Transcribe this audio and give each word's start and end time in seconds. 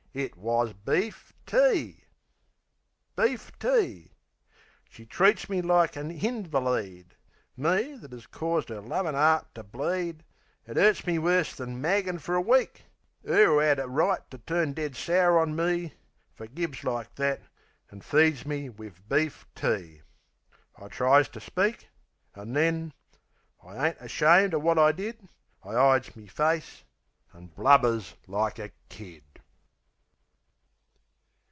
It 0.13 0.35
WAS 0.35 0.73
BEEF 0.73 1.31
TEA! 1.45 2.03
Beef 3.15 3.57
tea! 3.59 4.11
She 4.89 5.05
treats 5.05 5.47
me 5.49 5.61
like 5.61 5.95
a 5.95 6.03
hinvaleed! 6.03 7.11
Me! 7.55 7.95
that 7.95 8.11
'as 8.11 8.27
caused 8.27 8.69
'er 8.69 8.81
lovin' 8.81 9.15
'eart 9.15 9.47
to 9.55 9.63
bleed. 9.63 10.25
It 10.67 10.75
'urts 10.75 11.07
me 11.07 11.17
worse 11.17 11.55
than 11.55 11.79
maggin' 11.79 12.19
fer 12.19 12.33
a 12.35 12.41
week! 12.41 12.83
'Er! 13.25 13.47
'oo 13.51 13.61
'ad 13.61 13.79
right 13.79 14.19
to 14.31 14.37
turn 14.39 14.73
dead 14.73 14.97
sour 14.97 15.39
on 15.39 15.55
me, 15.55 15.93
Fergives 16.35 16.83
like 16.83 17.15
that, 17.15 17.41
an' 17.89 18.01
feeds 18.01 18.45
me 18.45 18.67
wiv 18.67 19.07
beef 19.07 19.47
tea... 19.55 20.01
I 20.75 20.89
tries 20.89 21.29
to 21.29 21.39
speak; 21.39 21.87
An' 22.35 22.51
then 22.51 22.91
I 23.63 23.87
ain't 23.87 24.01
ashamed 24.01 24.53
o' 24.53 24.59
wot 24.59 24.77
I 24.77 24.91
did 24.91 25.29
I 25.63 25.73
'ides 25.73 26.17
me 26.17 26.27
face...an' 26.27 27.47
blubbers 27.55 28.15
like 28.27 28.59
a 28.59 28.73
kid. 28.89 29.23